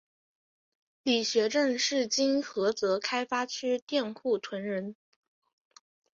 [1.03, 4.95] 李学政是今菏泽开发区佃户屯人。